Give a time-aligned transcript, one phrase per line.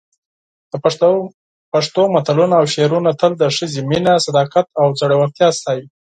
[0.71, 0.73] د
[1.73, 5.85] پښتو متلونه او شعرونه تل د ښځې مینه، صداقت او زړورتیا ستایي.